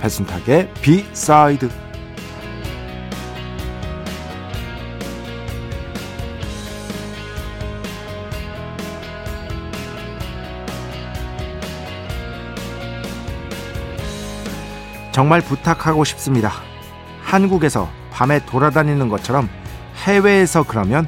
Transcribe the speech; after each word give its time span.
배순탁의 0.00 0.72
비사이드 0.82 1.70
정말 15.16 15.40
부탁하고 15.40 16.04
싶습니다. 16.04 16.52
한국에서 17.22 17.88
밤에 18.10 18.38
돌아다니는 18.44 19.08
것처럼 19.08 19.48
해외에서 20.04 20.62
그러면 20.62 21.06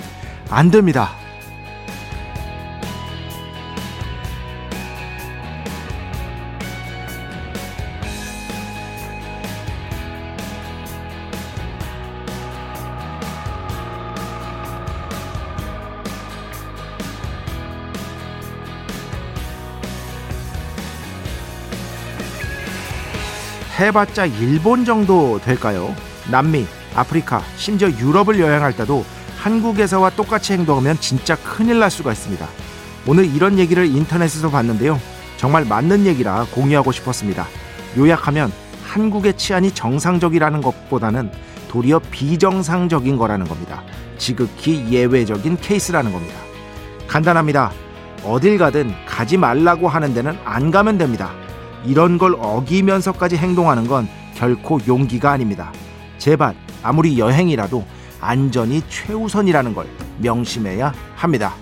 안 0.48 0.70
됩니다. 0.70 1.17
해봤자 23.79 24.27
일본 24.27 24.84
정도 24.84 25.41
될까요? 25.41 25.95
남미, 26.31 26.67
아프리카, 26.97 27.43
심지어 27.57 27.89
유럽을 27.89 28.41
여행할 28.41 28.75
때도 28.77 29.05
한국에서와 29.39 30.11
똑같이 30.11 30.53
행동하면 30.53 30.98
진짜 30.98 31.37
큰일 31.37 31.79
날 31.79 31.89
수가 31.91 32.11
있습니다. 32.11 32.45
오늘 33.06 33.33
이런 33.33 33.56
얘기를 33.56 33.87
인터넷에서 33.87 34.51
봤는데요. 34.51 35.01
정말 35.37 35.65
맞는 35.65 36.06
얘기라 36.06 36.47
공유하고 36.53 36.91
싶었습니다. 36.91 37.47
요약하면 37.97 38.51
한국의 38.84 39.37
치안이 39.37 39.71
정상적이라는 39.71 40.61
것보다는 40.61 41.31
도리어 41.69 42.01
비정상적인 42.11 43.17
거라는 43.17 43.47
겁니다. 43.47 43.84
지극히 44.17 44.89
예외적인 44.91 45.56
케이스라는 45.59 46.11
겁니다. 46.11 46.34
간단합니다. 47.06 47.71
어딜 48.25 48.59
가든 48.59 48.93
가지 49.06 49.37
말라고 49.37 49.89
하는 49.89 50.15
데는 50.15 50.37
안 50.45 50.73
가면 50.73 50.99
됩니다. 50.99 51.31
이런 51.84 52.19
걸 52.19 52.34
어기면서까지 52.39 53.37
행동하는 53.37 53.87
건 53.87 54.09
결코 54.34 54.79
용기가 54.87 55.31
아닙니다. 55.33 55.73
제발 56.19 56.55
아무리 56.83 57.19
여행이라도 57.19 57.84
안전이 58.21 58.83
최우선이라는 58.89 59.75
걸 59.75 59.87
명심해야 60.19 60.93
합니다. 61.17 61.55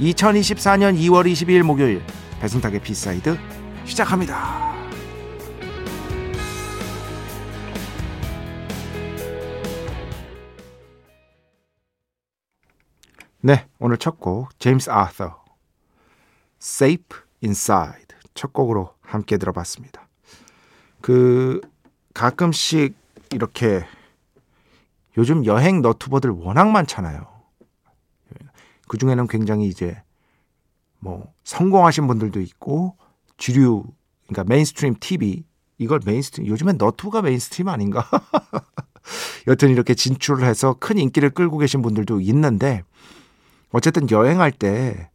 2024년 0.00 0.98
2월 0.98 1.30
22일 1.30 1.62
목요일 1.62 2.02
배순탁의 2.40 2.80
B 2.80 2.92
side 2.92 3.38
시작합니다. 3.84 4.72
네, 13.40 13.66
오늘 13.78 13.96
첫 13.98 14.18
곡 14.20 14.58
제임스 14.58 14.90
아서 14.90 15.44
Safe 16.60 17.04
Inside 17.42 18.16
첫 18.34 18.52
곡으로 18.52 18.94
함께 19.00 19.36
들어봤습니다. 19.36 20.08
그 21.00 21.60
가끔씩 22.14 22.94
이렇게 23.32 23.84
요즘 25.18 25.44
여행 25.44 25.82
너튜버들 25.82 26.30
워낙 26.30 26.70
많잖아요. 26.70 27.26
그 28.88 28.98
중에는 28.98 29.26
굉장히 29.26 29.66
이제 29.66 30.02
뭐 30.98 31.32
성공하신 31.44 32.06
분들도 32.06 32.40
있고 32.40 32.96
주류 33.36 33.84
그러니까 34.26 34.44
mainstream 34.44 34.96
TV 35.00 35.44
이걸 35.78 36.00
mainstream 36.04 36.46
요즘엔 36.46 36.76
너튜브가 36.78 37.22
mainstream 37.22 37.68
아닌가? 37.68 38.08
여튼 39.48 39.70
이렇게 39.70 39.94
진출을 39.94 40.46
해서 40.46 40.76
큰 40.78 40.98
인기를 40.98 41.30
끌고 41.30 41.58
계신 41.58 41.82
분들도 41.82 42.20
있는데 42.20 42.82
어쨌든 43.70 44.10
여행할 44.10 44.52
때 44.52 45.10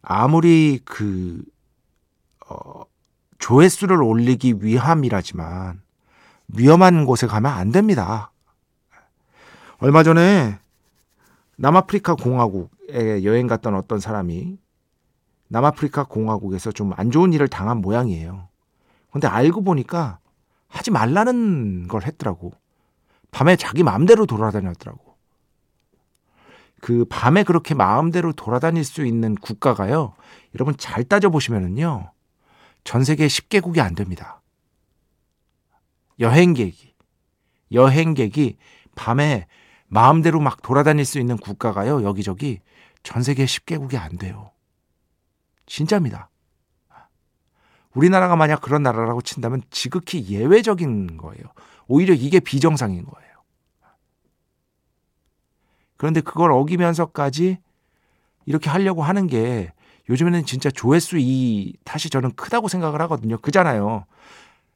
아무리 0.00 0.80
그 0.84 1.42
어, 2.48 2.82
조회수를 3.38 4.02
올리기 4.02 4.56
위함이라지만 4.60 5.82
위험한 6.48 7.04
곳에 7.04 7.26
가면 7.26 7.52
안 7.52 7.70
됩니다. 7.72 8.32
얼마 9.78 10.02
전에 10.02 10.58
남아프리카 11.56 12.14
공화국에 12.14 13.24
여행 13.24 13.46
갔던 13.46 13.74
어떤 13.74 14.00
사람이 14.00 14.58
남아프리카 15.48 16.04
공화국에서 16.04 16.72
좀 16.72 16.92
안 16.96 17.10
좋은 17.10 17.32
일을 17.32 17.48
당한 17.48 17.78
모양이에요. 17.78 18.48
근데 19.12 19.26
알고 19.26 19.62
보니까 19.62 20.18
하지 20.68 20.90
말라는 20.90 21.88
걸 21.88 22.02
했더라고. 22.02 22.52
밤에 23.30 23.56
자기 23.56 23.82
마음대로 23.82 24.26
돌아다녔더라고. 24.26 25.16
그 26.80 27.04
밤에 27.08 27.42
그렇게 27.42 27.74
마음대로 27.74 28.32
돌아다닐 28.32 28.84
수 28.84 29.04
있는 29.04 29.34
국가가요. 29.34 30.14
여러분 30.54 30.76
잘 30.76 31.04
따져보시면은요. 31.04 32.12
전 32.88 33.04
세계 33.04 33.26
10개국이 33.26 33.80
안 33.80 33.94
됩니다. 33.94 34.40
여행객이, 36.20 36.94
여행객이 37.70 38.56
밤에 38.94 39.46
마음대로 39.88 40.40
막 40.40 40.62
돌아다닐 40.62 41.04
수 41.04 41.18
있는 41.18 41.36
국가가요, 41.36 42.02
여기저기 42.02 42.62
전 43.02 43.22
세계 43.22 43.44
10개국이 43.44 43.96
안 43.96 44.16
돼요. 44.16 44.52
진짜입니다. 45.66 46.30
우리나라가 47.92 48.36
만약 48.36 48.62
그런 48.62 48.84
나라라고 48.84 49.20
친다면 49.20 49.60
지극히 49.68 50.26
예외적인 50.26 51.18
거예요. 51.18 51.44
오히려 51.88 52.14
이게 52.14 52.40
비정상인 52.40 53.04
거예요. 53.04 53.32
그런데 55.98 56.22
그걸 56.22 56.52
어기면서까지 56.52 57.58
이렇게 58.46 58.70
하려고 58.70 59.02
하는 59.02 59.26
게 59.26 59.74
요즘에는 60.08 60.44
진짜 60.46 60.70
조회수 60.70 61.18
이 61.18 61.74
탓이 61.84 62.10
저는 62.10 62.32
크다고 62.34 62.68
생각을 62.68 63.00
하거든요. 63.02 63.38
그잖아요. 63.38 64.06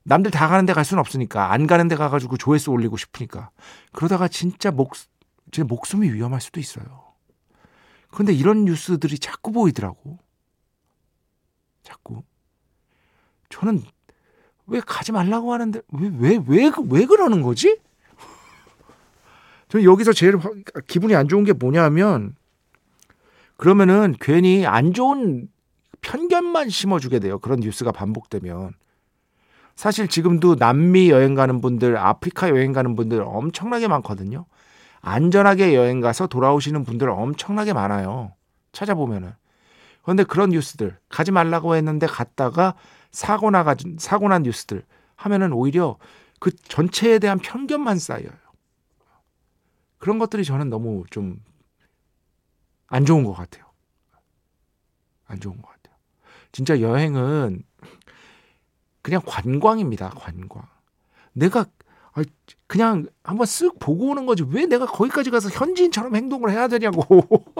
남들 0.04 0.30
다 0.30 0.48
가는 0.48 0.66
데 0.66 0.72
갈 0.72 0.84
수는 0.84 1.00
없으니까 1.00 1.52
안 1.52 1.66
가는 1.66 1.86
데 1.88 1.94
가가지고 1.96 2.36
조회수 2.36 2.70
올리고 2.70 2.96
싶으니까 2.96 3.50
그러다가 3.92 4.28
진짜 4.28 4.70
목, 4.70 4.94
제 5.52 5.62
목숨이 5.62 6.10
위험할 6.12 6.40
수도 6.40 6.60
있어요. 6.60 6.84
그런데 8.10 8.32
이런 8.32 8.64
뉴스들이 8.64 9.18
자꾸 9.18 9.52
보이더라고. 9.52 10.18
자꾸. 11.82 12.22
저는 13.48 13.82
왜 14.66 14.80
가지 14.80 15.12
말라고 15.12 15.52
하는데 15.52 15.80
왜왜왜왜 15.90 17.06
그러는 17.06 17.42
거지? 17.42 17.78
저는 19.68 19.84
여기서 19.84 20.12
제일 20.12 20.34
기분이 20.88 21.14
안 21.14 21.28
좋은 21.28 21.44
게 21.44 21.52
뭐냐면 21.52 22.34
그러면은 23.62 24.16
괜히 24.20 24.66
안 24.66 24.92
좋은 24.92 25.46
편견만 26.00 26.68
심어주게 26.68 27.20
돼요. 27.20 27.38
그런 27.38 27.60
뉴스가 27.60 27.92
반복되면. 27.92 28.72
사실 29.76 30.08
지금도 30.08 30.56
남미 30.56 31.10
여행 31.10 31.36
가는 31.36 31.60
분들, 31.60 31.96
아프리카 31.96 32.48
여행 32.48 32.72
가는 32.72 32.96
분들 32.96 33.22
엄청나게 33.22 33.86
많거든요. 33.86 34.46
안전하게 35.00 35.76
여행 35.76 36.00
가서 36.00 36.26
돌아오시는 36.26 36.82
분들 36.82 37.08
엄청나게 37.08 37.72
많아요. 37.72 38.32
찾아보면은. 38.72 39.32
그런데 40.02 40.24
그런 40.24 40.50
뉴스들, 40.50 40.98
가지 41.08 41.30
말라고 41.30 41.76
했는데 41.76 42.08
갔다가 42.08 42.74
사고 43.12 43.52
나가, 43.52 43.76
사고 43.98 44.26
난 44.26 44.42
뉴스들 44.42 44.82
하면은 45.14 45.52
오히려 45.52 45.98
그 46.40 46.50
전체에 46.50 47.20
대한 47.20 47.38
편견만 47.38 48.00
쌓여요. 48.00 48.32
그런 49.98 50.18
것들이 50.18 50.44
저는 50.44 50.68
너무 50.68 51.04
좀 51.10 51.36
안 52.92 53.06
좋은 53.06 53.24
것 53.24 53.32
같아요. 53.32 53.64
안 55.26 55.40
좋은 55.40 55.56
것 55.62 55.66
같아요. 55.66 55.96
진짜 56.52 56.82
여행은 56.82 57.62
그냥 59.00 59.22
관광입니다. 59.24 60.10
관광. 60.10 60.66
내가 61.32 61.64
그냥 62.66 63.06
한번 63.24 63.46
쓱 63.46 63.78
보고 63.78 64.10
오는 64.10 64.26
거지 64.26 64.44
왜 64.46 64.66
내가 64.66 64.84
거기까지 64.84 65.30
가서 65.30 65.48
현지인처럼 65.48 66.14
행동을 66.14 66.50
해야 66.50 66.68
되냐고. 66.68 67.00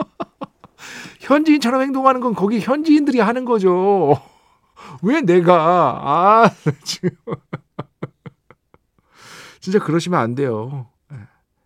현지인처럼 1.21 1.81
행동하는 1.81 2.21
건 2.21 2.35
거기 2.35 2.59
현지인들이 2.59 3.19
하는 3.19 3.43
거죠. 3.43 4.21
왜 5.01 5.21
내가 5.21 6.43
아 6.45 6.51
진짜 9.59 9.79
그러시면 9.79 10.19
안 10.19 10.35
돼요. 10.35 10.89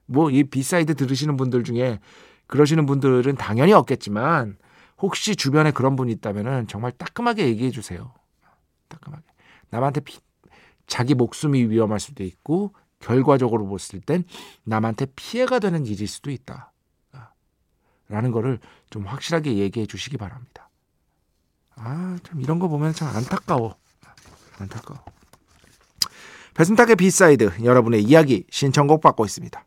뭐 0.06 0.32
이 0.32 0.46
B 0.46 0.56
side 0.56 0.96
들으시는 0.96 1.36
분들 1.36 1.66
중에 1.66 2.00
그러시는 2.48 2.86
분들은 2.86 3.36
당연히 3.36 3.74
없겠지만 3.74 4.58
혹시 4.98 5.36
주변에 5.36 5.72
그런 5.72 5.96
분이 5.96 6.12
있다면은 6.14 6.68
정말 6.68 6.92
따끔하게 6.92 7.48
얘기해 7.48 7.72
주세요. 7.72 8.14
따끔하게. 8.88 9.24
남한테 9.70 10.02
피, 10.02 10.20
자기 10.88 11.14
목숨이 11.14 11.66
위험할 11.66 12.00
수도 12.00 12.24
있고 12.24 12.74
결과적으로 13.00 13.70
봤을 13.70 14.02
땐 14.02 14.24
남한테 14.64 15.08
피해가 15.16 15.60
되는 15.60 15.86
일일 15.86 16.08
수도 16.08 16.32
있다. 16.32 16.72
라는 18.10 18.32
거를 18.32 18.60
좀 18.90 19.06
확실하게 19.06 19.58
얘기해 19.58 19.86
주시기 19.86 20.18
바랍니다. 20.18 20.70
아, 21.76 22.18
참 22.24 22.42
이런 22.42 22.58
거 22.58 22.68
보면 22.70 22.94
참 22.94 23.14
안타까워. 23.16 23.76
안타까워. 24.60 25.04
배순탁의 26.54 26.96
B 26.96 27.09
side 27.09 27.64
여러분의 27.64 28.02
이야기 28.02 28.46
신청곡 28.50 29.02
받고 29.02 29.26
있습니다. 29.26 29.67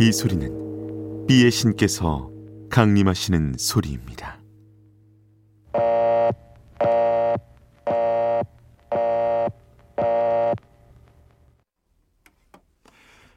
이 0.00 0.12
소리는 0.12 1.26
비의 1.28 1.52
신께서 1.52 2.30
강림하시는 2.68 3.54
소리입니다. 3.58 4.40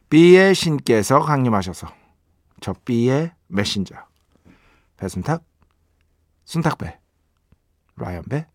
B의 0.10 0.56
신께서 0.56 1.20
강림하셔서 1.20 1.88
저 2.60 2.74
B의 2.86 3.32
메신저 3.48 3.96
배순탁, 4.98 5.44
순탁배, 6.46 7.00
라이언배, 8.00 8.48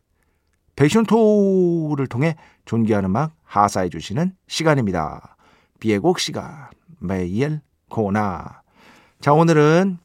베이션 0.76 1.06
토를 1.06 2.06
통해 2.08 2.37
존귀한 2.64 3.05
음악 3.05 3.35
하사해 3.44 3.88
주시는 3.91 4.35
시간입니다. 4.49 5.37
비의 5.81 5.99
곡 6.00 6.19
시간 6.19 6.69
매일 6.99 7.61
코나 7.88 8.62
자 9.20 9.32
오늘은 9.32 9.99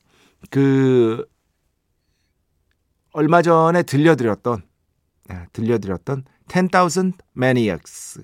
그 0.51 1.25
얼마 3.13 3.41
전에 3.41 3.83
들려드렸던 3.83 4.62
네, 5.30 5.45
들려드렸던 5.53 6.25
10,000 6.47 7.13
Maniacs 7.35 8.21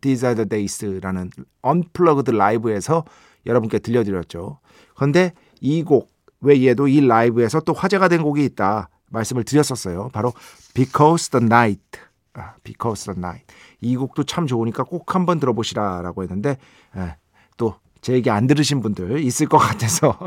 These 0.00 0.26
are 0.26 0.34
the 0.34 0.48
Days라는 0.48 1.30
언플러그드 1.62 2.30
라이브에서 2.30 3.04
여러분께 3.46 3.78
들려드렸죠. 3.80 4.58
그런데 4.94 5.32
이 5.60 5.82
곡 5.84 6.12
외에도 6.40 6.88
이 6.88 7.00
라이브에서 7.00 7.60
또 7.60 7.72
화제가 7.72 8.08
된 8.08 8.22
곡이 8.22 8.44
있다 8.44 8.88
말씀을 9.10 9.44
드렸었어요. 9.44 10.10
바로 10.12 10.32
Because 10.74 11.30
the 11.30 11.44
Night. 11.44 12.00
아, 12.34 12.54
Because 12.62 13.12
the 13.12 13.18
Night. 13.18 13.46
이 13.80 13.96
곡도 13.96 14.24
참 14.24 14.46
좋으니까 14.46 14.84
꼭 14.84 15.14
한번 15.14 15.38
들어보시라라고 15.40 16.22
했는데 16.22 16.58
예, 16.96 17.16
또제 17.56 18.14
얘기 18.14 18.30
안 18.30 18.46
들으신 18.46 18.80
분들 18.80 19.20
있을 19.20 19.46
것 19.46 19.58
같아서 19.58 20.18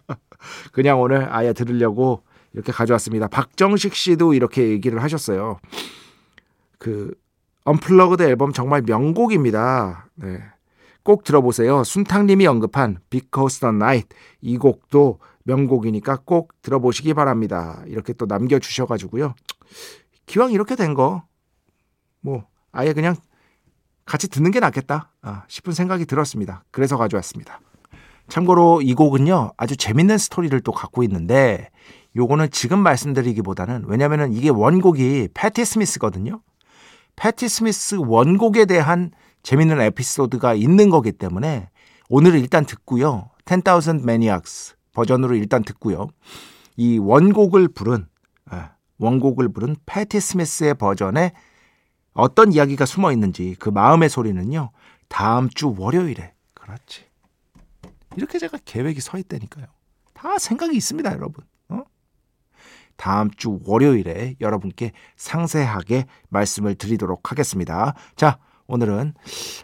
그냥 0.72 1.00
오늘 1.00 1.32
아예 1.32 1.52
들으려고 1.52 2.22
이렇게 2.54 2.72
가져왔습니다. 2.72 3.28
박정식 3.28 3.94
씨도 3.94 4.34
이렇게 4.34 4.68
얘기를 4.68 5.02
하셨어요. 5.02 5.58
그 6.78 7.14
언플러그드 7.64 8.22
앨범 8.22 8.52
정말 8.52 8.82
명곡입니다. 8.82 10.08
네. 10.16 10.42
꼭 11.04 11.24
들어보세요. 11.24 11.84
순탁님이 11.84 12.46
언급한 12.46 12.98
Because 13.10 13.60
the 13.60 13.74
Night 13.74 14.08
이 14.40 14.56
곡도 14.56 15.18
명곡이니까 15.44 16.20
꼭 16.24 16.52
들어보시기 16.62 17.14
바랍니다. 17.14 17.82
이렇게 17.86 18.12
또 18.12 18.26
남겨주셔가지고요. 18.26 19.34
기왕 20.26 20.52
이렇게 20.52 20.76
된 20.76 20.94
거, 20.94 21.24
뭐, 22.20 22.44
아예 22.70 22.92
그냥 22.92 23.16
같이 24.04 24.28
듣는 24.28 24.50
게 24.50 24.60
낫겠다 24.60 25.12
아, 25.22 25.44
싶은 25.48 25.72
생각이 25.72 26.06
들었습니다. 26.06 26.64
그래서 26.70 26.96
가져왔습니다. 26.96 27.60
참고로 28.28 28.82
이 28.82 28.94
곡은요, 28.94 29.52
아주 29.56 29.76
재밌는 29.76 30.18
스토리를 30.18 30.58
또 30.60 30.72
갖고 30.72 31.02
있는데, 31.02 31.70
요거는 32.16 32.50
지금 32.50 32.78
말씀드리기보다는, 32.80 33.84
왜냐면은 33.86 34.32
이게 34.32 34.48
원곡이 34.48 35.28
패티 35.34 35.64
스미스거든요. 35.64 36.40
패티 37.16 37.48
스미스 37.48 37.96
원곡에 37.96 38.64
대한 38.64 39.10
재밌는 39.42 39.80
에피소드가 39.80 40.54
있는 40.54 40.88
거기 40.88 41.12
때문에 41.12 41.68
오늘은 42.08 42.40
일단 42.40 42.64
듣고요. 42.64 43.30
10,000 43.44 44.00
Maniacs 44.02 44.74
버전으로 44.92 45.34
일단 45.34 45.62
듣고요. 45.62 46.08
이 46.76 46.98
원곡을 46.98 47.68
부른 47.68 48.06
예, 48.52 48.70
원곡을 48.98 49.52
부른 49.52 49.76
패티 49.86 50.20
스미스의 50.20 50.74
버전에 50.74 51.32
어떤 52.14 52.52
이야기가 52.52 52.84
숨어 52.86 53.12
있는지 53.12 53.56
그 53.58 53.68
마음의 53.68 54.08
소리는요. 54.08 54.70
다음 55.08 55.48
주 55.48 55.74
월요일에 55.76 56.34
그렇지. 56.54 57.04
이렇게 58.16 58.38
제가 58.38 58.58
계획이 58.64 59.00
서 59.00 59.18
있다니까요. 59.18 59.66
다 60.12 60.38
생각이 60.38 60.76
있습니다, 60.76 61.12
여러분. 61.12 61.44
어? 61.68 61.82
다음 62.96 63.30
주 63.30 63.58
월요일에 63.64 64.36
여러분께 64.40 64.92
상세하게 65.16 66.06
말씀을 66.28 66.74
드리도록 66.74 67.30
하겠습니다. 67.30 67.94
자, 68.16 68.38
오늘은 68.72 69.12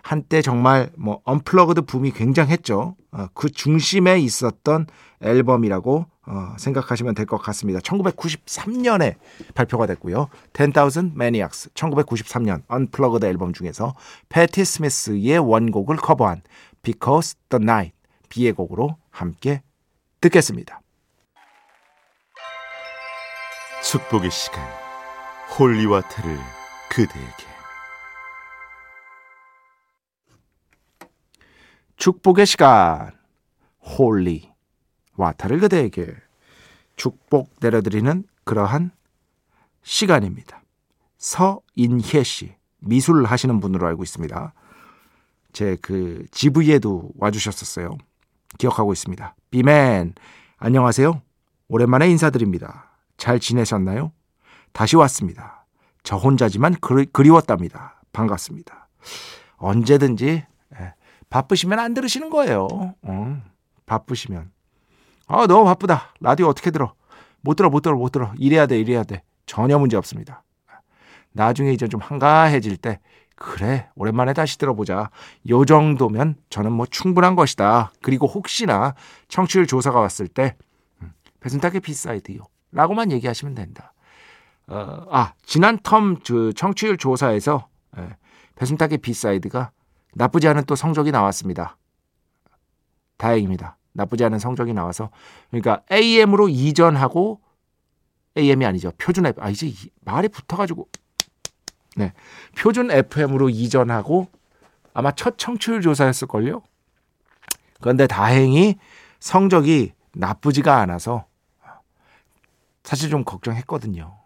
한때 0.03 0.43
정말 0.43 0.91
뭐 0.99 1.23
언플러그드 1.25 1.83
붐이 1.83 2.11
굉장했죠. 2.11 2.95
어, 3.13 3.27
그 3.33 3.51
중심에 3.51 4.19
있었던 4.19 4.87
앨범이라고 5.23 6.05
어, 6.27 6.55
생각하시면 6.59 7.15
될 7.15 7.25
것 7.25 7.39
같습니다. 7.39 7.81
1993년에 7.81 9.15
발표가 9.55 9.87
됐고요. 9.87 10.29
10,000 10.53 11.13
Maniacs 11.15 11.71
1993년 11.71 12.65
Unplugged 12.69 13.25
앨범 13.25 13.55
중에서 13.55 13.95
패티 14.29 14.63
스미스의 14.67 15.39
원곡을 15.39 15.97
커버한 15.97 16.43
Because 16.83 17.35
the 17.49 17.63
Night 17.63 17.97
B의 18.29 18.53
곡으로 18.53 18.99
함께 19.11 19.63
듣겠습니다. 20.21 20.83
축복의 23.83 24.31
시간 24.31 24.63
holy 25.59 25.83
water를 25.83 26.37
그대에게 26.91 27.48
축복의 31.99 32.47
시간 32.47 33.11
holy 33.83 34.51
water를 35.17 35.59
그대에게 35.59 36.15
축복 36.97 37.51
내려드리는 37.61 38.25
그러한 38.45 38.93
시간입니다. 39.83 40.63
서인혜 41.19 42.23
씨 42.23 42.55
미술 42.79 43.25
하시는 43.25 43.59
분으로 43.61 43.87
알고 43.89 44.05
있습니다. 44.05 44.55
제 45.53 45.77
그 45.83 46.25
GV에도 46.31 47.11
와주셨었어요. 47.17 47.99
기억하고 48.59 48.93
있습니다. 48.93 49.35
B 49.51 49.67
man 49.67 50.15
안녕하세요. 50.59 51.21
오랜만에 51.69 52.09
인사드립니다. 52.11 52.97
잘 53.17 53.41
지내셨나요? 53.41 54.13
다시 54.73 54.95
왔습니다. 54.97 55.67
저 56.05 56.17
혼자지만 56.17 56.77
그리, 56.81 57.07
그리웠답니다. 57.07 58.01
반갑습니다. 58.13 58.89
언제든지 59.57 60.27
예, 60.27 60.47
바쁘시면 61.31 61.79
안 61.79 61.95
들으시는 61.95 62.31
거예요. 62.31 62.69
어, 63.03 63.43
바쁘시면. 63.87 64.51
아, 65.27 65.47
너무 65.47 65.65
바쁘다. 65.65 66.15
라디오 66.21 66.47
어떻게 66.47 66.71
들어? 66.71 66.95
못 67.41 67.55
들어, 67.55 67.69
못 67.71 67.81
들어, 67.81 67.97
못 67.97 68.11
들어. 68.11 68.33
이래야 68.39 68.67
돼, 68.67 68.79
이래야 68.81 69.05
돼. 69.05 69.23
전혀 69.47 69.79
문제 69.79 69.97
없습니다. 69.97 70.43
나중에 71.33 71.73
이제 71.73 71.89
좀 71.89 72.01
한가해질 72.01 72.77
때 72.77 73.01
그래 73.37 73.89
오랜만에 73.95 74.33
다시 74.33 74.59
들어보자 74.59 75.11
요 75.49 75.65
정도면 75.65 76.37
저는 76.51 76.73
뭐 76.73 76.87
충분한 76.87 77.37
것이다 77.37 77.93
그리고 78.03 78.27
혹시나 78.27 78.95
청취율 79.29 79.67
조사가 79.67 80.01
왔을 80.01 80.27
때 80.27 80.57
음, 81.01 81.13
배순탁의 81.41 81.81
비사이드요 81.81 82.41
라고만 82.73 83.13
얘기하시면 83.13 83.55
된다 83.55 83.93
어, 84.67 85.07
아 85.11 85.35
지난 85.45 85.79
term 85.79 86.21
그 86.27 86.53
청취율 86.55 86.97
조사에서 86.99 87.69
예, 87.99 88.17
배순탁의 88.57 88.99
B 88.99 89.09
side가 89.09 89.71
나쁘지 90.15 90.49
않은 90.49 90.65
또 90.65 90.75
성적이 90.75 91.11
나왔습니다 91.13 91.77
다행입니다 93.17 93.77
나쁘지 93.93 94.25
않은 94.25 94.39
성적이 94.39 94.73
나와서 94.73 95.11
그러니까 95.51 95.83
AM으로 95.91 96.49
이전하고 96.49 97.41
AM이 98.37 98.65
아니죠 98.65 98.93
표준 98.99 99.27
앱. 99.27 99.43
아 99.43 99.51
이제 99.51 99.73
말이 100.01 100.29
붙어가지고 100.29 100.89
네. 101.97 102.13
표준 102.57 102.91
FM으로 102.91 103.51
이전하고 103.51 104.29
아마 104.95 105.11
첫 105.13 105.37
청취율 105.37 105.81
조사였을 105.81 106.29
걸요. 106.29 106.63
그런데 107.81 108.07
다행히 108.07 108.79
성적이 109.21 109.93
나쁘지가 110.13 110.79
않아서 110.79 111.27
사실 112.85 113.11
좀 113.11 113.25
걱정했거든요. 113.25 114.17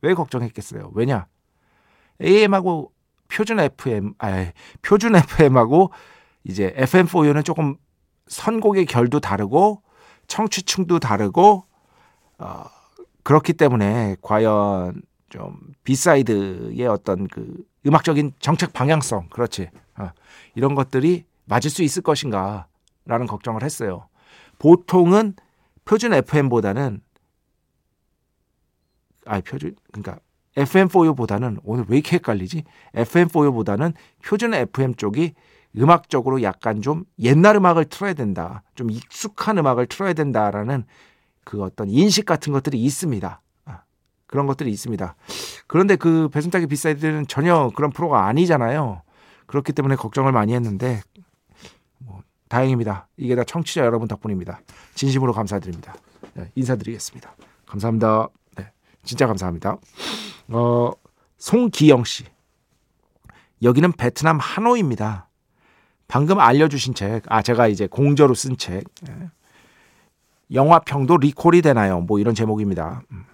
왜 0.00 0.14
걱정했겠어요? 0.14 0.90
왜냐? 0.94 1.26
AM하고 2.22 2.92
표준 3.28 3.60
FM, 3.60 4.14
아, 4.18 4.52
표준 4.82 5.14
FM하고 5.16 5.92
이제 6.44 6.74
FM4U는 6.76 7.44
조금 7.44 7.76
선곡의 8.26 8.86
결도 8.86 9.20
다르고 9.20 9.82
청취층도 10.26 10.98
다르고 10.98 11.64
어, 12.38 12.64
그렇기 13.22 13.54
때문에 13.54 14.16
과연 14.22 15.02
좀 15.28 15.58
B 15.84 15.99
side의 15.99 16.86
어떤 16.86 17.28
그 17.28 17.64
음악적인 17.86 18.32
정책 18.38 18.72
방향성 18.72 19.28
그렇지 19.28 19.70
어, 19.98 20.10
이런 20.54 20.74
것들이 20.74 21.24
맞을 21.44 21.70
수 21.70 21.82
있을 21.82 22.02
것인가 22.02 22.66
라는 23.04 23.26
걱정을 23.26 23.62
했어요. 23.62 24.08
보통은 24.58 25.34
표준 25.84 26.12
FM보다는 26.12 27.00
아 29.24 29.40
표준 29.40 29.74
그러니까 29.92 30.18
FM4U보다는 30.58 31.60
오늘 31.64 31.84
왜 31.88 31.98
이렇게 31.98 32.16
헷갈리지? 32.16 32.64
FM4U보다는 32.94 33.94
표준 34.24 34.54
FM 34.54 34.94
쪽이 34.94 35.34
음악적으로 35.76 36.42
약간 36.42 36.82
좀 36.82 37.04
옛날 37.18 37.56
음악을 37.56 37.84
틀어야 37.86 38.14
된다. 38.14 38.62
좀 38.74 38.90
익숙한 38.90 39.58
음악을 39.58 39.86
틀어야 39.86 40.12
된다라는 40.12 40.84
그 41.44 41.62
어떤 41.62 41.88
인식 41.88 42.26
같은 42.26 42.52
것들이 42.52 42.82
있습니다. 42.82 43.40
그런 44.26 44.46
것들이 44.46 44.70
있습니다. 44.70 45.16
그런데 45.66 45.96
그 45.96 46.28
배순탁의 46.28 46.66
B 46.66 46.73
side는 46.73 47.28
전혀 47.28 47.70
그런 47.74 47.90
프로가 47.90 48.26
아니잖아요. 48.26 49.00
그렇기 49.46 49.72
때문에 49.72 49.96
걱정을 49.96 50.32
많이 50.32 50.52
했는데 50.52 51.00
뭐 51.98 52.20
다행입니다. 52.48 53.08
이게 53.16 53.34
다 53.34 53.44
청취자 53.44 53.82
여러분 53.86 54.06
덕분입니다. 54.06 54.60
진심으로 54.94 55.32
감사드립니다. 55.32 55.94
네, 56.34 56.50
인사드리겠습니다. 56.56 57.34
감사합니다. 57.64 58.28
네, 59.02 59.08
진짜 59.08 59.26
감사합니다. 59.26 59.76
어, 60.48 60.90
송기영 61.38 62.04
씨. 62.04 62.24
여기는 63.62 63.92
베트남 63.92 64.38
하노이입니다. 64.38 65.28
방금 66.06 66.40
알려주신 66.40 66.94
책, 66.94 67.22
아 67.26 67.42
제가 67.42 67.68
이제 67.68 67.86
공저로 67.86 68.34
쓴 68.34 68.56
책, 68.56 68.84
네. 69.02 69.12
영화평도 70.52 71.18
리콜이 71.18 71.60
되나요? 71.60 72.00
뭐 72.00 72.18
이런 72.18 72.34
제목입니다. 72.34 73.02
음. 73.10 73.24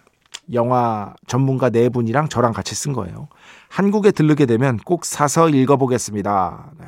영화 0.52 1.14
전문가 1.26 1.71
네 1.71 1.88
분이랑 1.88 2.28
저랑 2.28 2.52
같이 2.52 2.75
쓴 2.75 2.92
거예요. 2.92 3.28
한국에 3.68 4.11
들르게 4.11 4.47
되면 4.47 4.76
꼭 4.78 5.04
사서 5.04 5.49
읽어보겠습니다. 5.49 6.73
네. 6.80 6.87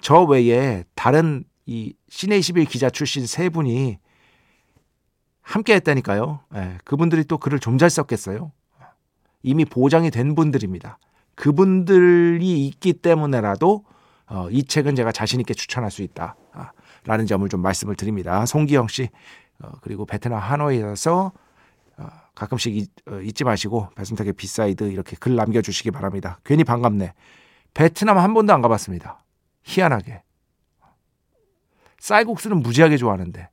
저 0.00 0.22
외에 0.22 0.84
다른 0.94 1.44
이 1.66 1.94
시내 2.08 2.38
21 2.38 2.66
기자 2.66 2.90
출신 2.90 3.26
세 3.26 3.48
분이 3.48 3.98
함께 5.44 5.74
했다니까요. 5.74 6.40
네. 6.50 6.78
그분들이 6.84 7.24
또 7.24 7.38
글을 7.38 7.60
좀 7.60 7.78
잘 7.78 7.90
썼겠어요. 7.90 8.50
이미 9.42 9.64
보장이 9.66 10.10
된 10.10 10.34
분들입니다. 10.34 10.98
그분들이 11.34 12.66
있기 12.66 12.94
때문에라도 12.94 13.84
어, 14.26 14.48
이 14.50 14.64
책은 14.64 14.96
제가 14.96 15.12
자신 15.12 15.38
있게 15.40 15.52
추천할 15.52 15.90
수 15.90 16.00
있다. 16.02 16.34
아, 16.52 16.70
라는 17.04 17.26
점을 17.26 17.46
좀 17.48 17.60
말씀을 17.60 17.94
드립니다. 17.94 18.46
송기영 18.46 18.88
씨 18.88 19.10
어, 19.60 19.70
그리고 19.82 20.06
베트남 20.06 20.38
하노이에서 20.40 21.32
어, 21.98 22.06
가끔씩 22.34 22.74
잊, 22.74 22.90
어, 23.06 23.20
잊지 23.20 23.44
마시고 23.44 23.90
배순탁의 23.96 24.32
B 24.32 24.42
side 24.42 24.84
이렇게 24.84 25.14
글 25.20 25.36
남겨주시기 25.36 25.90
바랍니다. 25.90 26.38
괜히 26.44 26.64
반갑네. 26.64 27.12
베트남 27.74 28.16
한 28.16 28.32
번도 28.32 28.54
안 28.54 28.62
가봤습니다. 28.62 29.22
희한하게. 29.64 30.22
쌀국수는 31.98 32.62
무지하게 32.62 32.96
좋아하는데 32.96 33.48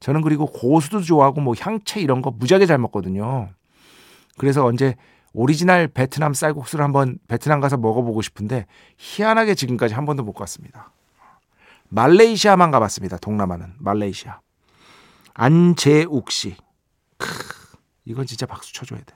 저는 0.00 0.22
그리고 0.22 0.46
고수도 0.46 1.00
좋아하고 1.00 1.40
뭐 1.40 1.54
향채 1.58 2.00
이런 2.00 2.22
거 2.22 2.30
무지하게 2.30 2.66
잘 2.66 2.78
먹거든요. 2.78 3.48
그래서 4.38 4.64
언제 4.64 4.96
오리지널 5.32 5.88
베트남 5.88 6.34
쌀국수를 6.34 6.84
한번 6.84 7.18
베트남 7.28 7.60
가서 7.60 7.76
먹어보고 7.76 8.22
싶은데 8.22 8.66
희한하게 8.98 9.54
지금까지 9.54 9.94
한 9.94 10.06
번도 10.06 10.22
못 10.22 10.32
갔습니다. 10.32 10.92
말레이시아만 11.88 12.70
가봤습니다. 12.70 13.18
동남아는 13.18 13.74
말레이시아. 13.78 14.40
안재욱 15.34 16.30
씨. 16.30 16.56
크. 17.18 17.28
이건 18.04 18.26
진짜 18.26 18.46
박수 18.46 18.72
쳐줘야 18.72 19.00
돼. 19.00 19.14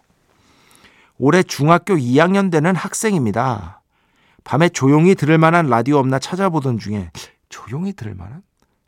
올해 1.18 1.42
중학교 1.42 1.94
2학년 1.94 2.50
되는 2.50 2.74
학생입니다. 2.74 3.82
밤에 4.44 4.68
조용히 4.68 5.14
들을 5.14 5.36
만한 5.38 5.66
라디오 5.66 5.98
없나 5.98 6.18
찾아보던 6.18 6.78
중에 6.78 7.10
조용히 7.48 7.92
들을 7.92 8.14
만한? 8.14 8.42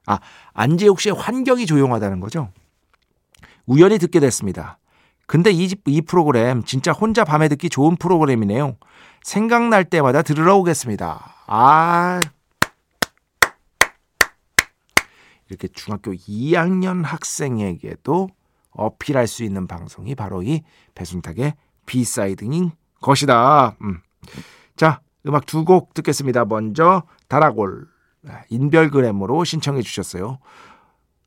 아, 0.06 0.18
안재욱 0.52 1.00
씨의 1.00 1.14
환경이 1.14 1.66
조용하다는 1.66 2.20
거죠. 2.20 2.50
우연히 3.66 3.98
듣게 3.98 4.20
됐습니다. 4.20 4.78
근데 5.26 5.50
이, 5.50 5.74
이 5.86 6.00
프로그램 6.02 6.62
진짜 6.64 6.92
혼자 6.92 7.24
밤에 7.24 7.48
듣기 7.48 7.68
좋은 7.70 7.96
프로그램이네요. 7.96 8.76
생각날 9.22 9.84
때마다 9.84 10.22
들으러 10.22 10.56
오겠습니다. 10.56 11.34
아. 11.46 12.20
이렇게 15.48 15.68
중학교 15.68 16.12
2학년 16.12 17.02
학생에게도 17.04 18.28
어필할 18.70 19.26
수 19.26 19.44
있는 19.44 19.66
방송이 19.66 20.14
바로 20.14 20.42
이 20.42 20.62
배순탁의 20.94 21.54
B 21.86 21.98
side인 21.98 22.70
것이다. 23.00 23.76
음. 23.82 24.00
자, 24.76 25.00
음악 25.26 25.46
두 25.46 25.64
곡 25.64 25.94
듣겠습니다. 25.94 26.46
먼저 26.46 27.02
다라골 27.28 27.86
인별그램으로 28.50 29.44
신청해 29.44 29.82
주셨어요. 29.82 30.38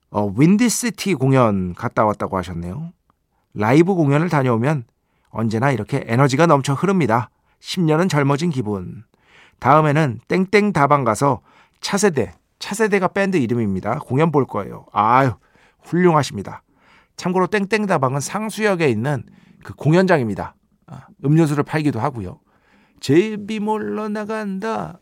어, 0.10 0.34
윈디시티 0.38 1.16
공연 1.16 1.74
갔다 1.74 2.06
왔다고 2.06 2.38
하셨네요. 2.38 2.92
라이브 3.54 3.94
공연을 3.94 4.30
다녀오면 4.30 4.86
언제나 5.30 5.72
이렇게 5.72 6.04
에너지가 6.08 6.46
넘쳐 6.46 6.74
흐릅니다. 6.74 7.30
10년은 7.60 8.10
젊어진 8.10 8.50
기분. 8.50 9.04
다음에는 9.60 10.20
땡땡 10.28 10.74
다방 10.74 11.04
가서 11.04 11.42
차세대, 11.82 12.34
차세대가 12.60 13.10
밴드 13.10 13.38
이름입니다. 13.38 14.00
공연 14.00 14.32
볼 14.32 14.46
거예요. 14.46 14.86
아유, 14.92 15.34
훌륭하십니다. 15.84 16.64
참고로 17.18 17.48
땡땡 17.48 17.86
다방은 17.86 18.20
상수역에 18.20 18.88
있는 18.88 19.24
그 19.64 19.74
공연장입니다. 19.74 20.56
아, 20.88 21.08
음료수를 21.24 21.64
팔기도 21.64 22.00
하고요. 22.00 22.40
제비 23.00 23.60
몰러 23.60 24.10
나간다. 24.10 25.00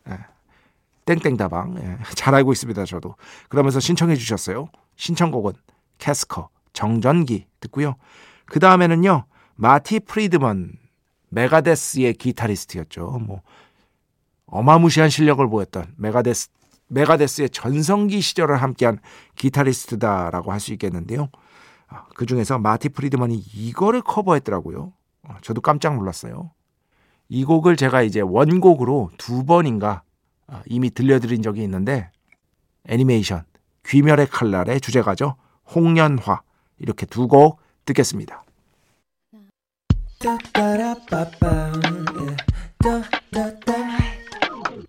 예. 1.08 1.14
땡땡다방. 1.14 1.76
예. 1.78 1.98
잘 2.14 2.34
알고 2.34 2.52
있습니다, 2.52 2.84
저도. 2.84 3.16
그러면서 3.48 3.80
신청해 3.80 4.16
주셨어요. 4.16 4.68
신청곡은 4.96 5.52
캐스커, 5.98 6.48
정전기 6.72 7.46
듣고요. 7.60 7.96
그 8.46 8.60
다음에는요, 8.60 9.26
마티 9.54 10.00
프리드먼, 10.00 10.72
메가데스의 11.30 12.14
기타리스트였죠. 12.14 13.18
뭐, 13.26 13.42
어마무시한 14.46 15.10
실력을 15.10 15.46
보였던 15.48 15.94
메가데스, 15.96 16.48
메가데스의 16.88 17.50
전성기 17.50 18.20
시절을 18.20 18.60
함께한 18.62 18.98
기타리스트다라고 19.36 20.52
할 20.52 20.60
수 20.60 20.72
있겠는데요. 20.72 21.28
아, 21.88 22.04
그 22.14 22.26
중에서 22.26 22.58
마티 22.58 22.88
프리드먼이 22.88 23.36
이거를 23.36 24.02
커버했더라고요. 24.02 24.92
어, 25.22 25.36
저도 25.42 25.60
깜짝 25.60 25.96
놀랐어요. 25.96 26.50
이 27.28 27.44
곡을 27.44 27.76
제가 27.76 28.02
이제 28.02 28.20
원곡으로 28.20 29.10
두 29.16 29.44
번인가 29.44 29.90
아, 29.90 30.02
이미 30.66 30.90
들려드린 30.90 31.42
적이 31.42 31.62
있는데 31.64 32.10
애니메이션 32.86 33.44
귀멸의 33.86 34.26
칼날의 34.28 34.80
주제가죠. 34.80 35.36
홍련화 35.74 36.42
이렇게 36.78 37.06
두 37.06 37.28
곡 37.28 37.60
듣겠습니다. 37.84 38.44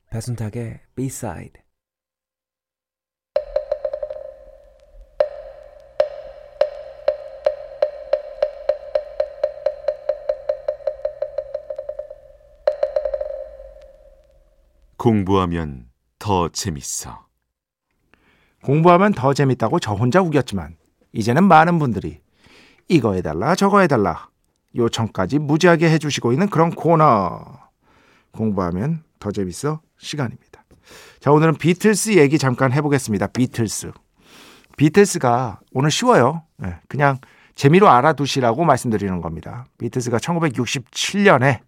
배순탁의 0.10 0.80
B-side 0.96 1.65
공부하면 15.06 15.86
더 16.18 16.50
재밌어. 16.50 17.28
공부하면 18.64 19.14
더 19.14 19.36
재밌다고 19.36 19.80
저 19.80 19.94
혼자 19.94 20.20
우겼지만 20.20 20.78
이제는 21.12 21.44
많은 21.44 21.78
분들이 21.78 22.22
이거 22.88 23.14
해달라 23.14 23.54
저거 23.54 23.82
해달라 23.82 24.30
요청까지 24.76 25.38
무지하게 25.38 25.92
해주시고 25.92 26.32
있는 26.32 26.50
그런 26.50 26.72
코너 26.72 27.40
공부하면 28.32 29.04
더 29.20 29.32
재밌어 29.32 29.80
시간입니다. 30.00 30.66
자 31.20 31.32
오늘은 31.32 31.58
비틀스 31.58 32.18
얘기 32.18 32.40
잠깐 32.40 32.74
해보겠습니다. 32.74 33.28
비틀스 33.28 33.92
비틀스가 34.76 35.60
오늘 35.72 35.92
쉬워요. 35.92 36.42
네, 36.58 36.80
그냥 36.88 37.20
재미로 37.54 37.90
알아두시라고 37.90 38.66
말씀드리는 38.66 39.22
겁니다. 39.22 39.68
비틀스가 39.78 40.18
1967년에 40.18 41.60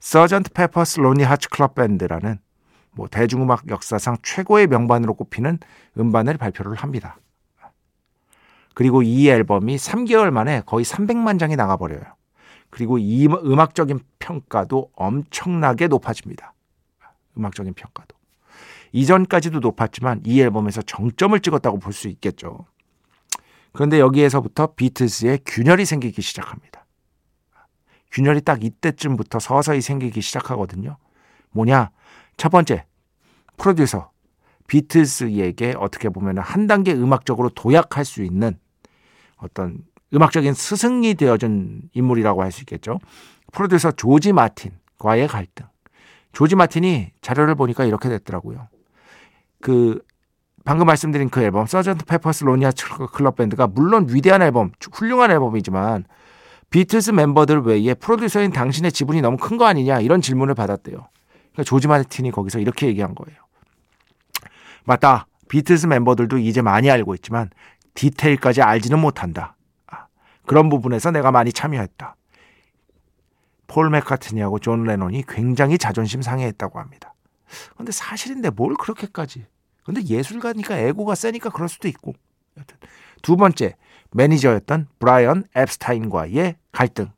Sergeant 0.00 0.52
Pepper's 0.52 1.00
Lonely 1.00 1.22
Hearts 1.22 1.48
Club 1.48 1.74
Band라는 1.74 2.38
뭐 2.92 3.08
대중음악 3.08 3.68
역사상 3.68 4.16
최고의 4.22 4.66
명반으로 4.68 5.14
꼽히는 5.14 5.58
음반을 5.98 6.38
발표를 6.38 6.74
합니다. 6.76 7.18
그리고 8.74 9.02
이 9.02 9.28
앨범이 9.28 9.76
3개월 9.76 10.30
만에 10.30 10.62
거의 10.66 10.84
300만 10.84 11.38
장이 11.38 11.56
나가버려요. 11.56 12.02
그리고 12.70 12.98
이 12.98 13.26
음악적인 13.26 14.00
평가도 14.18 14.90
엄청나게 14.94 15.88
높아집니다. 15.88 16.54
음악적인 17.38 17.74
평가도. 17.74 18.16
이전까지도 18.92 19.60
높았지만 19.60 20.22
이 20.24 20.40
앨범에서 20.40 20.82
정점을 20.82 21.38
찍었다고 21.40 21.78
볼 21.78 21.92
수 21.92 22.08
있겠죠. 22.08 22.66
그런데 23.72 24.00
여기에서부터 24.00 24.74
비틀스의 24.74 25.40
균열이 25.44 25.84
생기기 25.84 26.22
시작합니다. 26.22 26.85
균열이 28.16 28.40
딱 28.40 28.64
이때쯤부터 28.64 29.38
서서히 29.38 29.82
생기기 29.82 30.22
시작하거든요. 30.22 30.96
뭐냐? 31.50 31.90
첫 32.38 32.48
번째, 32.48 32.86
프로듀서 33.58 34.10
비틀스에게 34.68 35.74
어떻게 35.78 36.08
보면 36.08 36.38
한 36.38 36.66
단계 36.66 36.94
음악적으로 36.94 37.50
도약할 37.50 38.06
수 38.06 38.22
있는 38.22 38.58
어떤 39.36 39.84
음악적인 40.14 40.54
스승이 40.54 41.14
되어준 41.14 41.90
인물이라고 41.92 42.42
할 42.42 42.52
수 42.52 42.62
있겠죠. 42.62 43.00
프로듀서 43.52 43.92
조지 43.92 44.32
마틴과의 44.32 45.28
갈등. 45.28 45.66
조지 46.32 46.56
마틴이 46.56 47.12
자료를 47.20 47.54
보니까 47.54 47.84
이렇게 47.84 48.08
됐더라고요. 48.08 48.68
그 49.60 50.00
방금 50.64 50.86
말씀드린 50.86 51.28
그 51.28 51.42
앨범 51.42 51.66
Sergeant 51.66 52.06
Pepper's 52.06 52.44
Lonely 52.44 52.58
Hearts 52.58 52.72
Club 53.12 53.36
Band가 53.36 53.66
물론 53.66 54.06
위대한 54.08 54.40
앨범, 54.40 54.72
훌륭한 54.90 55.30
앨범이지만 55.30 56.06
비틀스 56.70 57.12
멤버들 57.12 57.60
외에 57.60 57.94
프로듀서인 57.94 58.52
당신의 58.52 58.92
지분이 58.92 59.20
너무 59.20 59.36
큰 59.36 59.56
거 59.56 59.66
아니냐 59.66 60.00
이런 60.00 60.20
질문을 60.20 60.54
받았대요. 60.54 60.96
그러니까 60.96 61.62
조지 61.64 61.88
마틴이 61.88 62.30
거기서 62.32 62.58
이렇게 62.58 62.86
얘기한 62.86 63.14
거예요. 63.14 63.38
맞다. 64.84 65.26
비틀스 65.48 65.86
멤버들도 65.86 66.38
이제 66.38 66.60
많이 66.60 66.90
알고 66.90 67.14
있지만 67.14 67.50
디테일까지 67.94 68.62
알지는 68.62 68.98
못한다. 68.98 69.56
아, 69.86 70.06
그런 70.44 70.68
부분에서 70.68 71.10
내가 71.12 71.30
많이 71.30 71.52
참여했다. 71.52 72.16
폴 73.68 73.90
맥카트니하고 73.90 74.58
존 74.58 74.84
레논이 74.84 75.24
굉장히 75.26 75.78
자존심 75.78 76.22
상해했다고 76.22 76.78
합니다. 76.78 77.14
근데 77.76 77.92
사실인데 77.92 78.50
뭘 78.50 78.74
그렇게까지. 78.74 79.46
근데 79.84 80.02
예술가니까 80.04 80.76
에고가 80.76 81.14
세니까 81.14 81.50
그럴 81.50 81.68
수도 81.68 81.88
있고. 81.88 82.12
두 83.22 83.36
번째, 83.36 83.76
매니저였던 84.16 84.88
브라이언 84.98 85.44
앱스타인과의 85.56 86.56
갈등. 86.72 87.10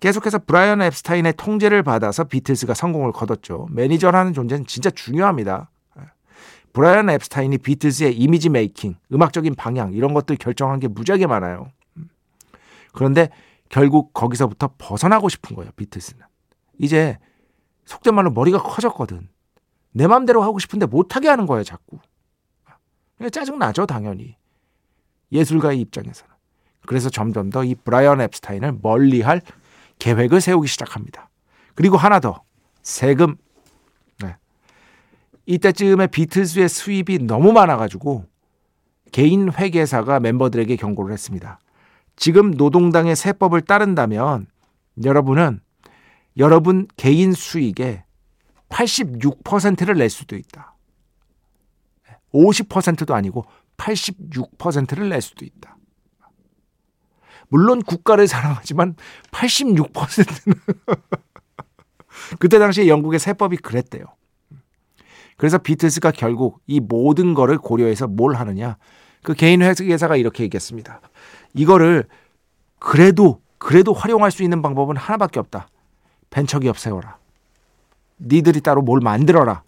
계속해서 0.00 0.40
브라이언 0.40 0.82
앱스타인의 0.82 1.34
통제를 1.36 1.82
받아서 1.82 2.24
비틀스가 2.24 2.74
성공을 2.74 3.12
거뒀죠. 3.12 3.68
매니저라는 3.70 4.32
존재는 4.32 4.66
진짜 4.66 4.90
중요합니다. 4.90 5.70
브라이언 6.72 7.10
앱스타인이 7.10 7.58
비틀스의 7.58 8.16
이미지 8.16 8.48
메이킹, 8.48 8.96
음악적인 9.12 9.54
방향 9.54 9.92
이런 9.92 10.12
것들 10.12 10.36
결정한 10.36 10.80
게 10.80 10.88
무지하게 10.88 11.26
많아요. 11.26 11.70
그런데 12.92 13.30
결국 13.68 14.12
거기서부터 14.12 14.70
벗어나고 14.78 15.28
싶은 15.28 15.54
거예요. 15.56 15.70
비틀스는. 15.76 16.24
이제 16.78 17.18
속된 17.84 18.14
말로 18.14 18.30
머리가 18.30 18.62
커졌거든. 18.62 19.28
내 19.92 20.06
맘대로 20.06 20.42
하고 20.42 20.58
싶은데 20.58 20.86
못하게 20.86 21.28
하는 21.28 21.46
거예요. 21.46 21.64
자꾸. 21.64 21.98
짜증 23.32 23.58
나죠. 23.58 23.86
당연히. 23.86 24.37
예술가의 25.32 25.80
입장에서는. 25.80 26.34
그래서 26.86 27.10
점점 27.10 27.50
더 27.50 27.64
이 27.64 27.74
브라이언 27.74 28.20
앱스타인을 28.20 28.78
멀리할 28.82 29.42
계획을 29.98 30.40
세우기 30.40 30.68
시작합니다. 30.68 31.28
그리고 31.74 31.96
하나 31.96 32.18
더 32.20 32.42
세금. 32.82 33.36
네. 34.20 34.36
이때쯤에 35.46 36.06
비틀즈의 36.06 36.68
수입이 36.68 37.18
너무 37.20 37.52
많아가지고 37.52 38.24
개인 39.12 39.52
회계사가 39.52 40.20
멤버들에게 40.20 40.76
경고를 40.76 41.12
했습니다. 41.12 41.58
지금 42.16 42.52
노동당의 42.52 43.16
세법을 43.16 43.62
따른다면 43.62 44.46
여러분은 45.04 45.60
여러분 46.36 46.86
개인 46.96 47.32
수익의 47.32 48.04
86%를 48.68 49.96
낼 49.96 50.10
수도 50.10 50.36
있다. 50.36 50.74
50%도 52.32 53.14
아니고 53.14 53.46
86%를 53.78 55.08
낼 55.08 55.22
수도 55.22 55.44
있다. 55.44 55.76
물론 57.48 57.82
국가를 57.82 58.28
사랑하지만 58.28 58.94
86%는 59.30 60.54
그때 62.38 62.58
당시에 62.58 62.88
영국의 62.88 63.18
세법이 63.18 63.56
그랬대요. 63.56 64.04
그래서 65.36 65.56
비틀스가 65.56 66.10
결국 66.10 66.60
이 66.66 66.80
모든 66.80 67.32
거를 67.32 67.58
고려해서 67.58 68.06
뭘 68.06 68.34
하느냐. 68.34 68.76
그 69.22 69.34
개인 69.34 69.62
회사가 69.62 70.16
이렇게 70.16 70.42
얘기했습니다. 70.44 71.00
이거를 71.54 72.06
그래도 72.78 73.40
그래도 73.56 73.92
활용할 73.92 74.30
수 74.30 74.42
있는 74.42 74.62
방법은 74.62 74.96
하나밖에 74.96 75.40
없다. 75.40 75.68
벤처기업 76.30 76.78
세워라. 76.78 77.18
니들이 78.20 78.60
따로 78.60 78.82
뭘 78.82 79.00
만들어라. 79.00 79.62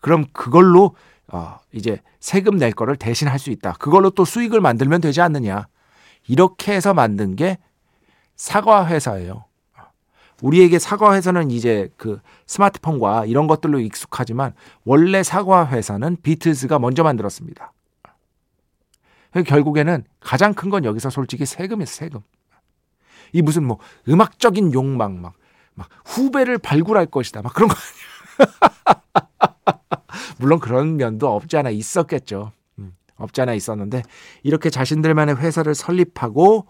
그럼 0.00 0.26
그걸로 0.32 0.94
어, 1.28 1.58
이제 1.72 2.00
세금 2.20 2.56
낼 2.56 2.72
거를 2.72 2.96
대신 2.96 3.28
할 3.28 3.38
수 3.38 3.50
있다. 3.50 3.72
그걸로 3.74 4.10
또 4.10 4.24
수익을 4.24 4.60
만들면 4.60 5.00
되지 5.00 5.20
않느냐. 5.20 5.66
이렇게 6.28 6.72
해서 6.72 6.94
만든 6.94 7.36
게 7.36 7.58
사과 8.36 8.86
회사예요. 8.86 9.44
우리에게 10.42 10.78
사과 10.78 11.14
회사는 11.14 11.50
이제 11.50 11.90
그 11.96 12.20
스마트폰과 12.46 13.24
이런 13.26 13.46
것들로 13.46 13.80
익숙하지만 13.80 14.52
원래 14.84 15.22
사과 15.22 15.66
회사는 15.66 16.18
비틀즈가 16.22 16.78
먼저 16.78 17.02
만들었습니다. 17.02 17.72
결국에는 19.46 20.04
가장 20.20 20.54
큰 20.54 20.70
건 20.70 20.84
여기서 20.84 21.10
솔직히 21.10 21.46
세금이에요, 21.46 21.86
세금. 21.86 22.20
이 23.32 23.42
무슨 23.42 23.64
뭐 23.64 23.78
음악적인 24.08 24.72
욕망 24.74 25.20
막, 25.20 25.34
막 25.74 25.88
후배를 26.04 26.58
발굴할 26.58 27.06
것이다. 27.06 27.42
막 27.42 27.52
그런 27.54 27.68
거 27.68 27.74
아니야. 28.38 28.54
물론 30.38 30.58
그런 30.58 30.96
면도 30.96 31.28
없지 31.34 31.56
않아 31.56 31.70
있었겠죠. 31.70 32.52
없지 33.18 33.40
않아 33.40 33.54
있었는데 33.54 34.02
이렇게 34.42 34.68
자신들만의 34.68 35.36
회사를 35.36 35.74
설립하고 35.74 36.66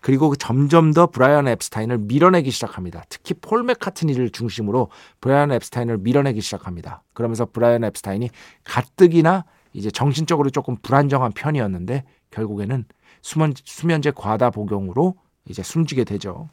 그리고 0.00 0.34
점점 0.34 0.92
더 0.94 1.06
브라이언 1.06 1.46
앱스타인을 1.46 1.98
밀어내기 1.98 2.50
시작합니다. 2.50 3.04
특히 3.10 3.34
폴 3.34 3.64
맥카트니를 3.64 4.30
중심으로 4.30 4.88
브라이언 5.20 5.52
앱스타인을 5.52 5.98
밀어내기 5.98 6.40
시작합니다. 6.40 7.02
그러면서 7.12 7.44
브라이언 7.44 7.84
앱스타인이 7.84 8.30
가뜩이나 8.64 9.44
이제 9.74 9.90
정신적으로 9.90 10.48
조금 10.48 10.76
불안정한 10.76 11.32
편이었는데 11.32 12.04
결국에는 12.30 12.86
수면, 13.20 13.52
수면제 13.62 14.12
과다 14.16 14.48
복용으로 14.48 15.16
이제 15.46 15.62
숨지게 15.62 16.04
되죠. 16.04 16.48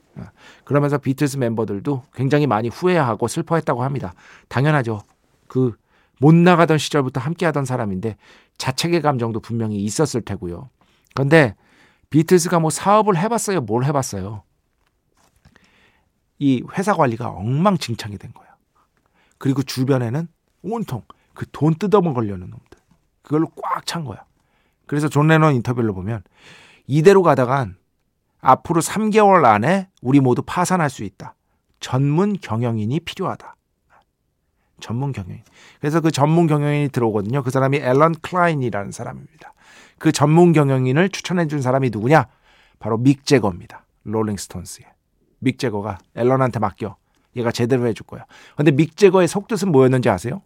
그러면서 0.65 0.97
비틀스 0.97 1.38
멤버들도 1.38 2.03
굉장히 2.13 2.47
많이 2.47 2.67
후회하고 2.67 3.29
슬퍼했다고 3.29 3.83
합니다. 3.83 4.13
당연하죠. 4.49 5.03
그 5.47 5.73
못 6.19 6.34
나가던 6.34 6.77
시절부터 6.77 7.19
함께하던 7.21 7.65
사람인데 7.65 8.17
자책의 8.58 9.01
감정도 9.01 9.39
분명히 9.39 9.77
있었을 9.84 10.21
테고요. 10.21 10.69
그런데 11.13 11.56
비틀스가 12.10 12.60
뭐 12.60 12.69
사업을 12.69 13.17
해봤어요? 13.17 13.62
뭘 13.62 13.86
해봤어요? 13.86 14.43
이 16.39 16.63
회사 16.77 16.93
관리가 16.93 17.30
엉망진창이 17.30 18.17
된 18.17 18.34
거야. 18.34 18.47
그리고 19.38 19.63
주변에는 19.63 20.27
온통 20.63 21.03
그 21.34 21.45
돈 21.51 21.75
뜯어먹으려는 21.75 22.49
놈들. 22.49 22.80
그걸로 23.21 23.49
꽉 23.62 23.86
찬 23.86 24.03
거야. 24.06 24.25
그래서 24.88 25.10
존 25.10 25.27
레논 25.27 25.53
인터뷰를 25.56 25.93
보면 25.93 26.23
이대로 26.88 27.21
가다간 27.21 27.77
앞으로 28.39 28.82
3개월 28.82 29.45
안에 29.45 29.89
우리 30.01 30.19
모두 30.19 30.41
파산할 30.41 30.89
수 30.89 31.03
있다. 31.03 31.36
전문 31.80 32.38
경영인이 32.39 32.99
필요하다. 33.01 33.56
전문 34.79 35.11
경영인. 35.11 35.43
그래서 35.79 36.01
그 36.01 36.11
전문 36.11 36.47
경영인이 36.47 36.89
들어오거든요. 36.89 37.43
그 37.43 37.51
사람이 37.51 37.77
앨런 37.77 38.15
클라인이라는 38.21 38.91
사람입니다. 38.91 39.53
그 39.97 40.11
전문 40.11 40.53
경영인을 40.53 41.09
추천해 41.09 41.47
준 41.47 41.61
사람이 41.61 41.89
누구냐? 41.91 42.27
바로 42.79 42.97
믹 42.97 43.25
제거입니다. 43.25 43.85
롤링스톤스의. 44.03 44.85
믹 45.39 45.59
제거가 45.59 45.97
앨런한테 46.15 46.59
맡겨. 46.59 46.95
얘가 47.35 47.51
제대로 47.51 47.85
해줄 47.87 48.05
거야. 48.05 48.25
근데 48.55 48.71
믹 48.71 48.97
제거의 48.97 49.27
속뜻은 49.27 49.71
뭐였는지 49.71 50.09
아세요? 50.09 50.41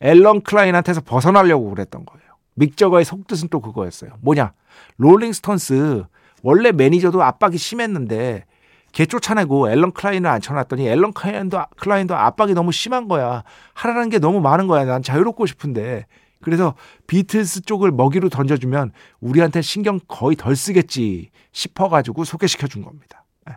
앨런 0.00 0.42
클라인한테서 0.42 1.02
벗어나려고 1.02 1.70
그랬던 1.70 2.04
거예요. 2.06 2.30
믹 2.54 2.76
제거의 2.76 3.04
속뜻은 3.04 3.48
또 3.48 3.60
그거였어요. 3.60 4.12
뭐냐? 4.20 4.52
롤링스톤스 4.98 6.04
원래 6.42 6.72
매니저도 6.72 7.22
압박이 7.22 7.58
심했는데 7.58 8.44
걔 8.92 9.06
쫓아내고 9.06 9.70
앨런 9.70 9.92
클라인을 9.92 10.28
앉혀놨더니 10.28 10.88
앨런 10.88 11.12
클라인도, 11.12 11.62
클라인도 11.76 12.16
압박이 12.16 12.54
너무 12.54 12.72
심한 12.72 13.08
거야. 13.08 13.44
하라는 13.74 14.08
게 14.08 14.18
너무 14.18 14.40
많은 14.40 14.66
거야. 14.66 14.84
난 14.84 15.02
자유롭고 15.02 15.46
싶은데. 15.46 16.06
그래서 16.42 16.74
비틀스 17.06 17.62
쪽을 17.62 17.92
먹이로 17.92 18.30
던져주면 18.30 18.92
우리한테 19.20 19.62
신경 19.62 20.00
거의 20.08 20.36
덜 20.36 20.56
쓰겠지 20.56 21.30
싶어가지고 21.52 22.24
소개시켜 22.24 22.66
준 22.66 22.82
겁니다. 22.82 23.24
예. 23.50 23.56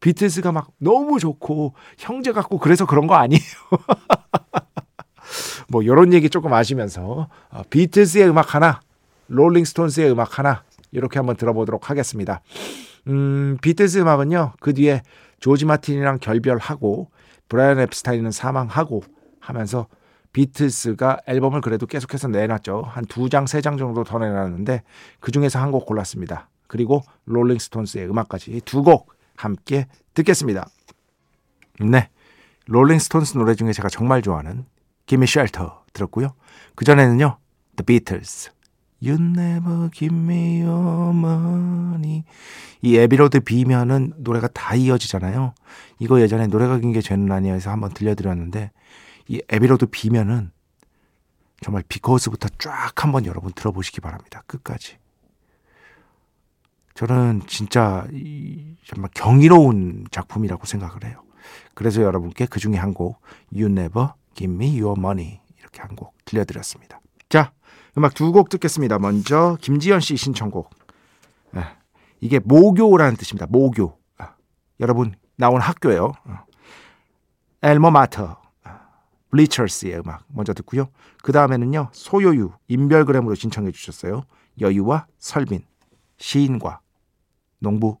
비틀스가 0.00 0.52
막 0.52 0.68
너무 0.78 1.18
좋고 1.18 1.74
형제 1.98 2.32
같고 2.32 2.58
그래서 2.58 2.86
그런 2.86 3.06
거 3.06 3.14
아니에요. 3.14 3.42
뭐 5.68 5.82
이런 5.82 6.12
얘기 6.12 6.30
조금 6.30 6.52
아시면서 6.52 7.28
어, 7.50 7.62
비틀스의 7.70 8.28
음악 8.28 8.54
하나, 8.54 8.80
롤링스톤스의 9.28 10.10
음악 10.10 10.38
하나 10.38 10.62
이렇게 10.92 11.18
한번 11.18 11.36
들어보도록 11.36 11.90
하겠습니다. 11.90 12.40
음, 13.08 13.58
비틀스 13.60 13.98
음악은요. 13.98 14.54
그 14.60 14.74
뒤에 14.74 15.02
조지 15.40 15.64
마틴이랑 15.64 16.18
결별하고 16.20 17.10
브라이언 17.48 17.80
앱스타인은 17.80 18.30
사망하고 18.30 19.02
하면서 19.40 19.86
비틀스가 20.32 21.18
앨범을 21.26 21.60
그래도 21.60 21.86
계속해서 21.86 22.28
내놨죠. 22.28 22.82
한 22.86 23.04
두 23.06 23.28
장, 23.28 23.46
세 23.46 23.60
장 23.60 23.76
정도 23.76 24.02
더 24.04 24.18
내놨는데 24.18 24.82
그 25.20 25.30
중에서 25.32 25.58
한 25.58 25.70
곡 25.72 25.84
골랐습니다. 25.86 26.48
그리고 26.68 27.02
롤링스톤스의 27.26 28.08
음악까지 28.08 28.62
두 28.64 28.82
곡 28.82 29.12
함께 29.36 29.86
듣겠습니다. 30.14 30.66
네. 31.80 32.08
롤링스톤스 32.66 33.36
노래 33.36 33.54
중에 33.54 33.72
제가 33.72 33.88
정말 33.88 34.22
좋아하는 34.22 34.64
Gimme 35.06 35.26
들었고요. 35.92 36.34
그 36.76 36.84
전에는요. 36.84 37.36
The 37.76 37.84
Beatles. 37.84 38.50
You 39.04 39.16
never 39.20 39.90
give 39.90 40.16
me 40.16 40.62
your 40.62 41.10
money. 41.16 42.24
이 42.82 42.96
Abbey 42.96 43.20
Road 43.20 43.40
B면은 43.40 44.12
노래가 44.18 44.48
다 44.48 44.74
이어지잖아요. 44.76 45.54
이거 45.98 46.20
예전에 46.20 46.46
노래가 46.46 46.78
긴 46.78 46.92
게 46.92 47.00
죄는 47.00 47.30
아니야에서 47.32 47.70
한번 47.70 47.92
들려드렸는데 47.92 48.70
이 49.28 49.42
Abbey 49.48 49.69
Road 49.69 49.86
B면은 49.86 50.52
정말 51.60 51.82
비코스부터 51.88 52.48
쫙 52.58 52.92
한번 53.04 53.24
여러분 53.26 53.52
들어보시기 53.52 54.00
바랍니다. 54.00 54.42
끝까지. 54.46 54.98
저는 56.94 57.42
진짜 57.46 58.06
정말 58.84 59.10
경이로운 59.14 60.06
작품이라고 60.10 60.66
생각을 60.66 61.04
해요. 61.04 61.22
그래서 61.74 62.02
여러분께 62.02 62.46
그 62.46 62.60
중에 62.60 62.76
한 62.76 62.92
곡 62.94 63.20
You 63.52 63.66
Never 63.66 64.08
Give 64.34 64.54
Me 64.54 64.80
Your 64.80 64.98
Money 64.98 65.40
이렇게 65.58 65.80
한 65.82 65.96
곡 65.96 66.14
들려드렸습니다. 66.24 67.00
자, 67.92 67.98
음악 67.98 68.14
두 68.14 68.32
곡 68.32 68.48
듣겠습니다. 68.48 68.98
먼저 68.98 69.56
김지연 69.60 70.00
씨 70.00 70.16
신청곡. 70.16 70.70
네, 71.52 71.62
이게 72.20 72.38
모교라는 72.38 73.16
뜻입니다. 73.16 73.46
모교. 73.46 73.98
아, 74.18 74.34
여러분 74.80 75.14
나온 75.36 75.60
학교예요. 75.60 76.12
엘머 77.62 77.90
마터. 77.90 78.40
블리처스의 79.30 80.00
음악 80.00 80.24
먼저 80.28 80.52
듣고요. 80.52 80.88
그 81.22 81.32
다음에는요. 81.32 81.88
소요유 81.92 82.52
인별그램으로 82.68 83.34
신청해 83.34 83.72
주셨어요. 83.72 84.24
여유와 84.60 85.06
설빈 85.18 85.64
시인과 86.18 86.80
농부 87.58 87.98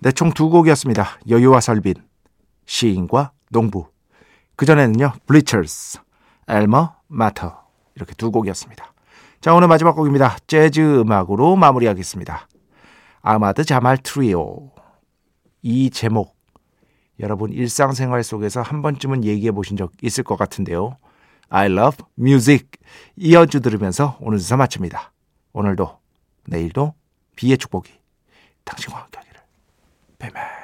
네, 0.00 0.10
총 0.10 0.32
두 0.32 0.48
곡이었습니다. 0.50 1.20
여유와 1.28 1.60
설빈 1.60 1.94
시인과 2.66 3.30
농부 3.50 3.86
그전에는요. 4.56 5.12
블리처스 5.26 6.00
엘머 6.48 6.96
마터 7.06 7.69
이렇게 8.00 8.14
두 8.14 8.30
곡이었습니다. 8.30 8.92
자 9.40 9.54
오늘 9.54 9.68
마지막 9.68 9.92
곡입니다. 9.92 10.36
재즈 10.46 11.00
음악으로 11.00 11.56
마무리하겠습니다. 11.56 12.48
아마드 13.22 13.64
자말 13.64 13.98
트리오 13.98 14.70
이 15.62 15.90
제목 15.90 16.36
여러분 17.20 17.52
일상생활 17.52 18.24
속에서 18.24 18.62
한 18.62 18.80
번쯤은 18.82 19.24
얘기해 19.24 19.52
보신 19.52 19.76
적 19.76 19.92
있을 20.02 20.24
것 20.24 20.36
같은데요. 20.36 20.96
I 21.50 21.70
love 21.70 22.04
music 22.18 22.66
이 23.16 23.34
연주 23.34 23.60
들으면서 23.60 24.16
오늘 24.20 24.38
주사 24.38 24.56
마칩니다. 24.56 25.12
오늘도 25.52 25.98
내일도 26.46 26.94
비의 27.36 27.58
축복이 27.58 27.92
당신과 28.64 29.00
함께 29.00 29.18
하기를. 29.18 29.40
뱀뱀 30.18 30.59